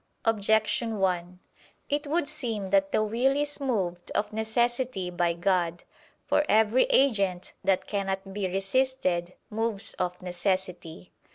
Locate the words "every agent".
6.49-7.53